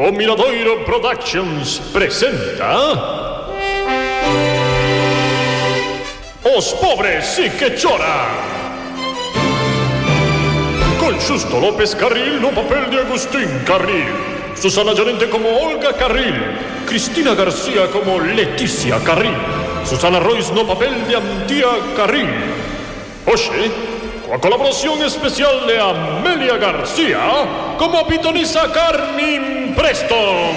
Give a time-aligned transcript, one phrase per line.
[0.00, 2.70] O Miradoiro Productions presenta
[6.56, 8.30] Os pobres sí que choran.
[11.00, 14.06] Con Xusto López Carril no papel de Agustín Carril.
[14.54, 16.46] Susana Llorente como Olga Carril.
[16.86, 19.34] Cristina García como Leticia Carril.
[19.84, 22.30] Susana Royce no papel de Antía Carril.
[23.26, 23.66] Oxe,
[24.22, 30.56] coa colaboración especial de Amelia García como pitonisa Carmen Preston.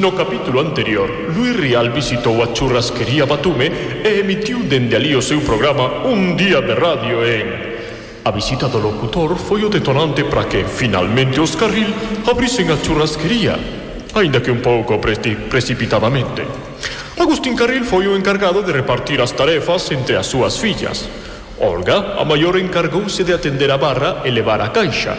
[0.00, 5.44] No capítulo anterior, Luis Rial visitou a churrasquería Batume e emitiu dende ali o seu
[5.44, 7.46] programa Un día de radio en...
[8.24, 11.92] A visita do locutor foi o detonante para que, finalmente, os carril
[12.24, 13.60] abrisen a churrasquería,
[14.16, 16.48] aínda que un pouco precipitadamente.
[17.20, 21.23] Agustín Carril foi o encargado de repartir as tarefas entre as súas fillas.
[21.60, 25.14] Olga, a maior encargouse de atender a barra e levar a caixa,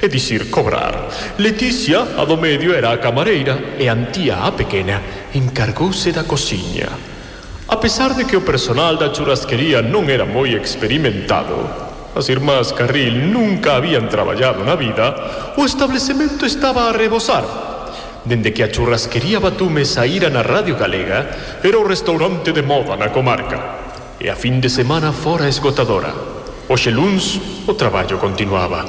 [0.00, 1.08] é dicir, cobrar.
[1.38, 5.00] Leticia, a do medio, era a camareira e Antía, a pequena,
[5.34, 6.88] encargouse da cociña.
[7.68, 11.54] A pesar de que o personal da churrasquería non era moi experimentado,
[12.16, 17.44] as irmás Carril nunca habían traballado na vida, o establecemento estaba a rebosar.
[18.24, 23.12] Dende que a churrasquería Batume saíra na Radio Galega, era o restaurante de moda na
[23.14, 23.79] comarca
[24.20, 26.12] e a fin de semana fora esgotadora.
[26.68, 28.84] Oxe luns o traballo continuaba.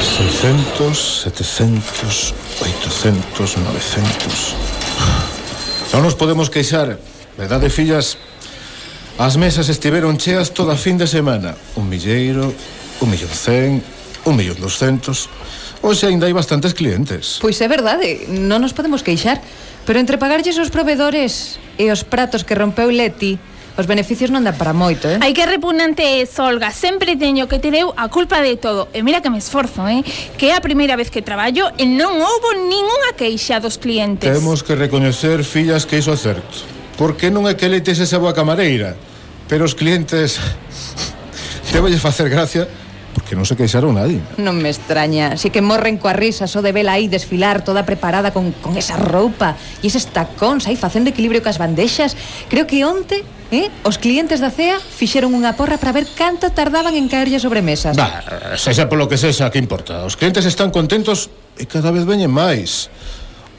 [0.00, 4.56] 600, 700, 800, 900...
[5.92, 6.96] Non nos podemos queixar,
[7.36, 8.16] verdade, fillas?
[9.20, 11.56] As mesas estiveron cheas toda a fin de semana.
[11.76, 12.52] Un milleiro,
[13.04, 13.84] un millón cen,
[14.24, 15.28] un millón doscentos...
[15.78, 17.38] Oxe, ainda hai bastantes clientes.
[17.38, 19.38] Pois é verdade, non nos podemos queixar.
[19.88, 23.40] Pero entre pagarlles os provedores e os pratos que rompeu Leti,
[23.80, 25.16] os beneficios non dan para moito, eh?
[25.16, 26.68] Ai, que repugnante é, Solga.
[26.76, 28.92] Sempre teño que te deu a culpa de todo.
[28.92, 30.04] E mira que me esforzo, eh?
[30.36, 34.28] Que é a primeira vez que traballo e non houbo ninguna queixa dos clientes.
[34.28, 36.68] Temos que recoñecer, fillas, que iso é certo.
[37.00, 38.92] Porque non é que Leti esa boa camareira,
[39.48, 40.36] pero os clientes...
[41.72, 42.68] Debelles facer gracia
[43.14, 44.20] porque non se queixaron nadie.
[44.36, 48.30] Non me extraña, si que morren coa risa só de vela aí desfilar toda preparada
[48.32, 52.16] con, con esa roupa e eses tacóns aí facendo equilibrio cas bandexas.
[52.48, 53.72] Creo que onte Eh?
[53.80, 57.96] Os clientes da CEA fixeron unha porra para ver canto tardaban en caerlle sobre mesas.
[57.96, 58.20] Bah,
[58.60, 60.04] sexa polo que sexa, que importa.
[60.04, 62.92] Os clientes están contentos e cada vez veñen máis.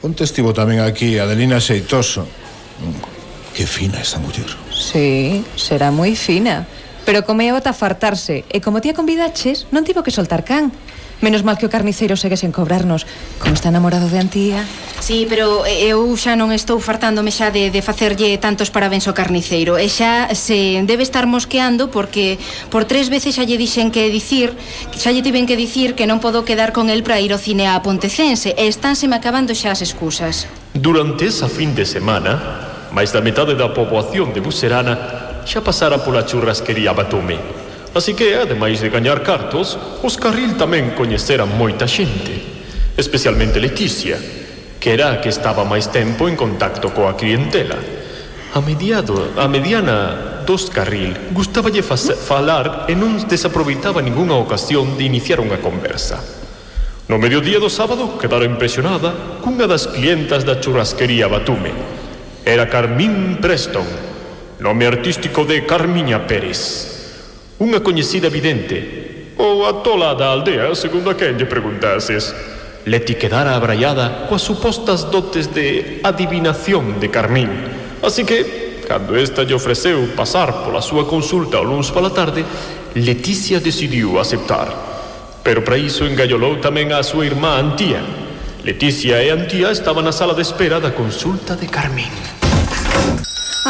[0.06, 2.22] Onte estivo tamén aquí Adelina Xeitoso.
[2.22, 3.02] Mm,
[3.50, 4.46] que fina esa muller.
[4.70, 6.70] Sí, será moi fina
[7.10, 10.70] pero comeu ata fartarse, e como tía convidaches, non tivo que soltar can.
[11.18, 13.02] Menos mal que o carniceiro segue sen cobrarnos.
[13.42, 14.62] Como está enamorado de Antía?
[15.02, 19.18] Sí, pero eh, eu xa non estou fartándome xa de, de facerlle tantos parabéns ao
[19.18, 19.74] carniceiro.
[19.74, 22.38] E xa se debe estar mosqueando porque
[22.70, 24.54] por tres veces xa lle dixen que dicir
[24.94, 27.66] Xa lle tiven que dicir que non podo quedar con el para ir ao cine
[27.66, 28.54] a Pontecense.
[28.54, 30.46] E están se me acabando xa as excusas.
[30.78, 36.24] Durante esa fin de semana, máis da metade da poboación de Buserana xa pasaran pola
[36.24, 37.38] churrasquería Batume.
[37.94, 42.38] Así que, ademais de gañar cartos, os Carril tamén coñeceran moita xente,
[42.94, 44.14] especialmente Leticia,
[44.78, 47.76] que era a que estaba máis tempo en contacto coa clientela.
[48.54, 55.38] A mediado, a mediana dos Carril, gustaballe falar e non desaproveitaba ningunha ocasión de iniciar
[55.38, 56.18] unha conversa.
[57.10, 61.74] No mediodía do sábado quedara impresionada cunha das clientas da churrasquería Batume.
[62.46, 64.09] Era Carmín Preston,
[64.60, 66.92] Nome artístico de Carmiña Pérez.
[67.64, 72.36] Unha coñecida vidente, ou a tola da aldea, segundo a quen lle preguntases.
[72.84, 77.48] Leti quedara abraiada coas supostas dotes de adivinación de Carmín.
[78.04, 82.44] Así que, cando esta lle ofreceu pasar pola súa consulta o luns pola tarde,
[82.92, 84.68] Leticia decidiu aceptar.
[85.40, 88.04] Pero para iso engallolou tamén a súa irmá Antía.
[88.60, 92.12] Leticia e Antía estaban na sala de espera da consulta de Carmín.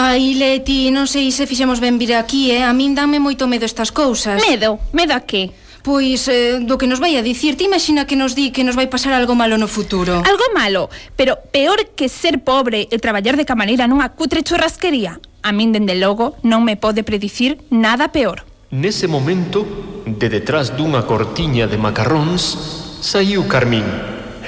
[0.00, 2.64] Ai, Leti, non sei se fixemos ben vir aquí, eh?
[2.64, 4.40] A min dame moito medo estas cousas.
[4.40, 4.80] Medo?
[4.96, 5.52] Medo a que?
[5.84, 8.80] Pois, eh, do que nos vai a dicir, te imagina que nos di que nos
[8.80, 10.24] vai pasar algo malo no futuro.
[10.24, 10.88] Algo malo,
[11.20, 15.20] pero peor que ser pobre e traballar de camareira nunha cutre churrasquería.
[15.44, 18.48] A min, dende logo, non me pode predicir nada peor.
[18.72, 19.68] Nese momento,
[20.08, 22.56] de detrás dunha cortiña de macarróns,
[23.04, 23.84] saiu Carmín.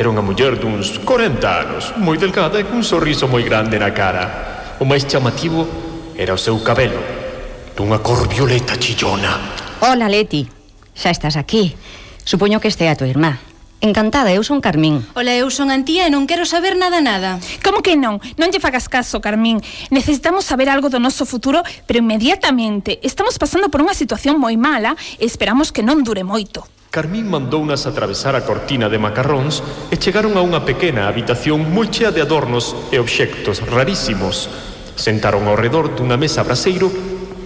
[0.00, 4.51] Era unha muller duns 40 anos, moi delgada e cun sorriso moi grande na cara.
[4.82, 5.62] O máis chamativo
[6.18, 6.98] era o seu cabelo,
[7.78, 9.54] dunha cor violeta chillona.
[9.78, 10.42] Hola, Leti.
[10.90, 11.78] Xa estás aquí.
[12.26, 13.38] Supoño que este é a tua irmá.
[13.78, 15.06] Encantada, eu son Carmín.
[15.14, 17.38] Ola, eu son Antía e non quero saber nada nada.
[17.62, 18.18] Como que non?
[18.34, 19.62] Non lle fagas caso, Carmín.
[19.94, 22.98] Necesitamos saber algo do noso futuro, pero inmediatamente.
[23.06, 26.66] Estamos pasando por unha situación moi mala e esperamos que non dure moito.
[26.90, 32.10] Carmín mandounas atravesar a cortina de macarróns e chegaron a unha pequena habitación moi chea
[32.10, 36.88] de adornos e obxectos rarísimos Sentaron ao redor dunha mesa braseiro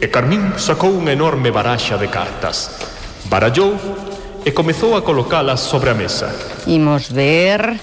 [0.01, 2.71] e Carmín sacou unha enorme baraxa de cartas.
[3.31, 3.79] Barallou
[4.45, 6.31] e comezou a colocalas sobre a mesa.
[6.67, 7.81] Imos ver...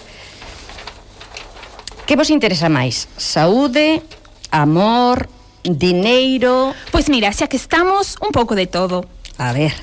[2.05, 3.07] Que vos interesa máis?
[3.15, 4.03] Saúde,
[4.51, 5.27] amor,
[5.63, 6.75] dineiro...
[6.91, 9.03] Pois mira, xa que estamos, un pouco de todo.
[9.39, 9.73] A ver...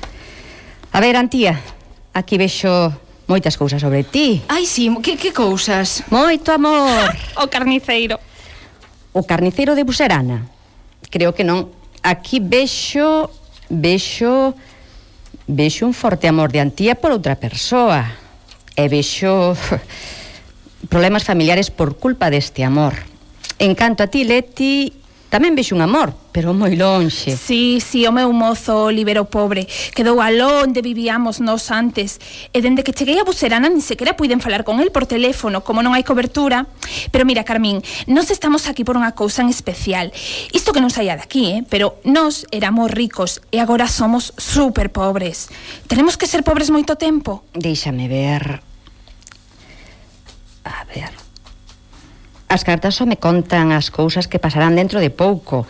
[0.91, 1.61] A ver, Antía,
[2.13, 2.91] aquí vexo
[3.27, 4.43] moitas cousas sobre ti.
[4.51, 6.03] Ai, sí, que, que cousas?
[6.11, 7.15] Moito amor.
[7.41, 8.19] o carniceiro
[9.13, 10.47] o carniceiro de Buserana.
[11.09, 11.71] Creo que non.
[12.01, 13.29] Aquí vexo
[13.69, 14.55] vexo
[15.47, 18.07] vexo un forte amor de Antía por outra persoa.
[18.75, 19.55] E vexo
[20.91, 22.95] problemas familiares por culpa deste amor.
[23.59, 25.00] En canto a ti, Leti,
[25.31, 27.39] Tamén vexo un amor, pero moi lonxe.
[27.39, 29.63] Sí, sí, o meu mozo libero pobre
[29.95, 32.19] quedou aló onde vivíamos nós antes.
[32.51, 35.79] E dende que cheguei a Buserana ni sequera puiden falar con el por teléfono, como
[35.79, 36.67] non hai cobertura.
[37.15, 37.79] Pero mira, Carmín,
[38.11, 40.11] nós estamos aquí por unha cousa en especial.
[40.51, 41.59] Isto que non saía de aquí, eh?
[41.63, 45.47] pero nós éramos ricos e agora somos super pobres.
[45.87, 47.47] Tenemos que ser pobres moito tempo.
[47.55, 48.70] Déixame ver.
[52.51, 55.63] As cartas só me contan as cousas que pasarán dentro de pouco.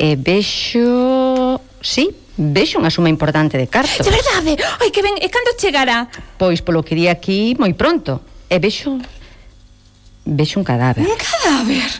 [0.00, 1.60] E vexo...
[1.84, 2.08] Sí,
[2.40, 4.00] vexo unha suma importante de cartos.
[4.00, 4.56] De verdade?
[4.80, 6.08] Ai, que ben, e cando chegará?
[6.40, 8.24] Pois polo que di aquí, moi pronto.
[8.48, 8.96] E vexo...
[10.24, 11.04] Vexo un cadáver.
[11.04, 11.90] Un cadáver?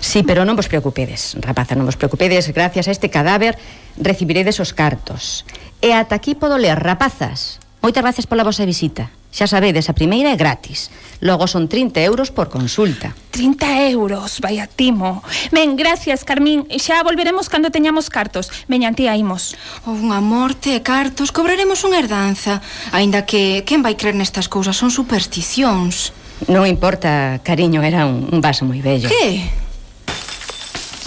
[0.00, 2.56] Sí, pero non vos preocupedes, rapaza, non vos preocupedes.
[2.56, 3.60] Gracias a este cadáver
[4.00, 5.44] recibiredes os cartos.
[5.84, 7.60] E ata aquí podo ler, rapazas.
[7.84, 9.12] Moitas gracias pola vosa visita.
[9.34, 10.94] Xa sabedes, a primeira é gratis.
[11.18, 13.18] Logo son 30 euros por consulta.
[13.34, 15.26] 30 euros, vaya timo.
[15.50, 16.70] Ben, gracias, Carmín.
[16.70, 18.54] Xa volveremos cando teñamos cartos.
[18.70, 19.58] Meñan tía, imos.
[19.90, 22.62] Oh, unha morte e cartos, cobraremos unha herdanza.
[22.94, 24.78] Aínda que, quen vai crer nestas cousas?
[24.78, 26.14] Son supersticións.
[26.46, 29.10] Non importa, cariño, era un, un vaso moi bello.
[29.10, 29.50] Que?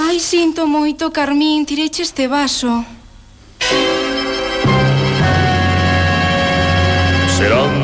[0.03, 2.96] Ai, sinto moito, Carmín, tireche este vaso.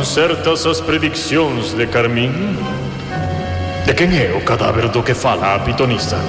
[0.03, 2.57] son certas as prediccións de Carmín?
[3.85, 6.19] De quen é o cadáver do que fala a pitonisa?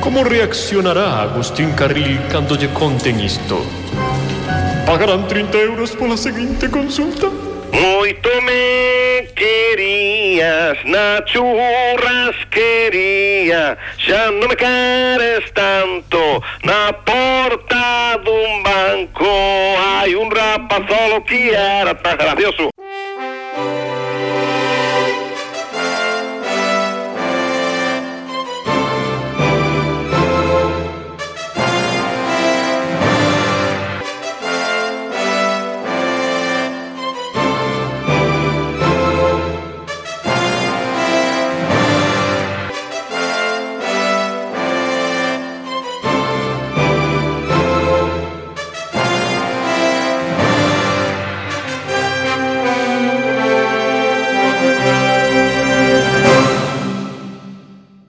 [0.00, 3.62] Como reaccionará Agustín Carril cando lle conten isto?
[4.84, 7.30] Pagarán 30 euros pola seguinte consulta?
[7.72, 19.30] Moito me querías na churrasquería Xa non me queres tanto Na porta dun banco
[19.78, 22.71] Hai un rapazolo que era tan gracioso